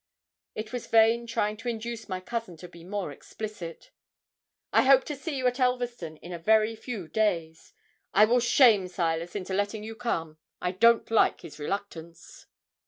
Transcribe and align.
It 0.55 0.73
was 0.73 0.87
vain 0.87 1.27
trying 1.27 1.57
to 1.57 1.69
induce 1.69 2.09
my 2.09 2.19
cousin 2.19 2.57
to 2.57 2.67
be 2.67 2.83
more 2.83 3.11
explicit. 3.11 3.91
'I 4.73 4.81
hope 4.81 5.03
to 5.03 5.15
see 5.15 5.35
you 5.37 5.45
at 5.45 5.59
Elverston 5.59 6.17
in 6.23 6.33
a 6.33 6.39
very 6.39 6.75
few 6.75 7.07
days. 7.07 7.71
I 8.11 8.25
will 8.25 8.39
shame 8.39 8.87
Silas 8.87 9.35
into 9.35 9.53
letting 9.53 9.83
you 9.83 9.95
come. 9.95 10.39
I 10.59 10.71
don't 10.71 11.11
like 11.11 11.41
his 11.41 11.59
reluctance.' 11.59 12.47